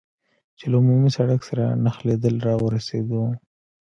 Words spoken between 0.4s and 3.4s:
چې له عمومي سړک سره نښلېدل را ورسېدو.